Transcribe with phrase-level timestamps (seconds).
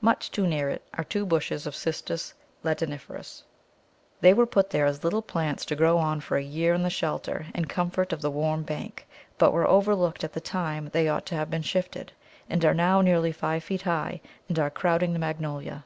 [0.00, 2.34] Much too near it are two bushes of Cistus
[2.64, 3.44] ladaniferus.
[4.20, 6.90] They were put there as little plants to grow on for a year in the
[6.90, 9.06] shelter and comfort of the warm bank,
[9.38, 12.10] but were overlooked at the time they ought to have been shifted,
[12.48, 15.84] and are now nearly five feet high, and are crowding the Magnolia.